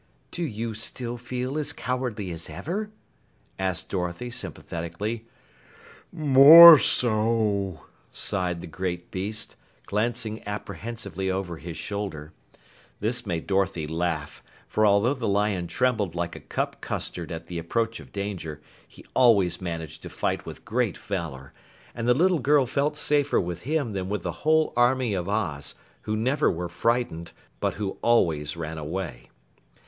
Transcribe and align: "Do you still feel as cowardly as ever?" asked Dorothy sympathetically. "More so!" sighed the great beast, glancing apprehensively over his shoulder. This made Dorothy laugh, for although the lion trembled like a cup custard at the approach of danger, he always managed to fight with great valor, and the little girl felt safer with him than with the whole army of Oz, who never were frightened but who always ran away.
"Do 0.31 0.41
you 0.41 0.73
still 0.73 1.15
feel 1.15 1.59
as 1.59 1.71
cowardly 1.73 2.31
as 2.31 2.49
ever?" 2.49 2.89
asked 3.59 3.89
Dorothy 3.89 4.31
sympathetically. 4.31 5.27
"More 6.11 6.79
so!" 6.79 7.85
sighed 8.11 8.61
the 8.61 8.65
great 8.65 9.11
beast, 9.11 9.55
glancing 9.85 10.41
apprehensively 10.47 11.29
over 11.29 11.57
his 11.57 11.77
shoulder. 11.77 12.33
This 12.99 13.27
made 13.27 13.45
Dorothy 13.45 13.85
laugh, 13.85 14.41
for 14.67 14.87
although 14.87 15.13
the 15.13 15.27
lion 15.27 15.67
trembled 15.67 16.15
like 16.15 16.35
a 16.35 16.39
cup 16.39 16.81
custard 16.81 17.31
at 17.31 17.45
the 17.45 17.59
approach 17.59 17.99
of 17.99 18.11
danger, 18.11 18.59
he 18.87 19.05
always 19.13 19.61
managed 19.61 20.01
to 20.01 20.09
fight 20.09 20.47
with 20.47 20.65
great 20.65 20.97
valor, 20.97 21.53
and 21.93 22.07
the 22.07 22.15
little 22.15 22.39
girl 22.39 22.65
felt 22.65 22.97
safer 22.97 23.39
with 23.39 23.59
him 23.69 23.91
than 23.91 24.09
with 24.09 24.23
the 24.23 24.31
whole 24.41 24.73
army 24.75 25.13
of 25.13 25.29
Oz, 25.29 25.75
who 26.01 26.15
never 26.17 26.49
were 26.49 26.69
frightened 26.69 27.33
but 27.59 27.75
who 27.75 27.99
always 28.01 28.57
ran 28.57 28.79
away. 28.79 29.29